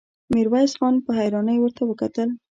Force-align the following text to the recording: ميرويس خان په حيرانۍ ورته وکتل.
ميرويس 0.33 0.73
خان 0.79 0.95
په 1.05 1.11
حيرانۍ 1.19 1.57
ورته 1.59 1.81
وکتل. 1.85 2.29